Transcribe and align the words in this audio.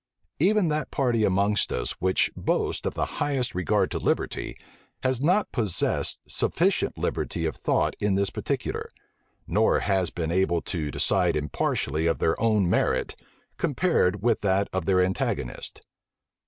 Even 0.39 0.69
that 0.69 0.89
party 0.89 1.23
amongst 1.25 1.71
us 1.71 1.91
which 2.01 2.31
boasts 2.35 2.87
of 2.87 2.95
the 2.95 3.05
highest 3.21 3.53
regard 3.53 3.91
to 3.91 3.99
liberty, 3.99 4.57
has 5.03 5.21
not 5.21 5.51
possessed 5.51 6.19
sufficient 6.27 6.97
liberty 6.97 7.45
of 7.45 7.55
thought 7.55 7.95
in 7.99 8.15
this 8.15 8.31
particular; 8.31 8.89
nor 9.45 9.81
has 9.81 10.09
been 10.09 10.31
able 10.31 10.59
to 10.63 10.89
decide 10.89 11.35
impartially 11.35 12.07
of 12.07 12.17
their 12.17 12.39
own 12.41 12.67
merit, 12.67 13.15
compared 13.57 14.23
with 14.23 14.41
that 14.41 14.67
of 14.73 14.85
their 14.87 14.99
antagonists. 15.03 15.81